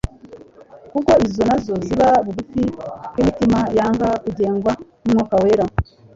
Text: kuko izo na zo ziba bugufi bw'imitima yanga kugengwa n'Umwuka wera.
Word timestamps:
kuko 0.91 1.11
izo 1.27 1.43
na 1.49 1.57
zo 1.65 1.75
ziba 1.85 2.07
bugufi 2.25 2.61
bw'imitima 3.11 3.59
yanga 3.77 4.09
kugengwa 4.23 4.71
n'Umwuka 5.05 5.35
wera. 5.43 5.65